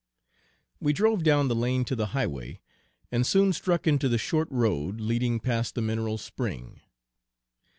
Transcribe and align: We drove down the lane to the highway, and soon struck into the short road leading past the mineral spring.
We 0.79 0.93
drove 0.93 1.21
down 1.21 1.47
the 1.47 1.53
lane 1.53 1.85
to 1.85 1.95
the 1.95 2.07
highway, 2.07 2.59
and 3.11 3.23
soon 3.23 3.53
struck 3.53 3.85
into 3.85 4.09
the 4.09 4.17
short 4.17 4.47
road 4.49 4.99
leading 4.99 5.39
past 5.39 5.75
the 5.75 5.81
mineral 5.83 6.17
spring. 6.17 6.81